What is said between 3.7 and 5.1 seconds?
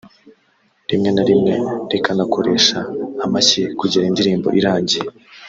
kugera indirimbo irangiye